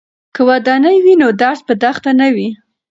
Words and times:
که 0.35 0.41
ودانۍ 0.49 0.97
وي 1.03 1.13
نو 1.21 1.27
درس 1.41 1.59
په 1.67 1.73
دښته 1.83 2.11
نه 2.19 2.27
وي. 2.35 2.49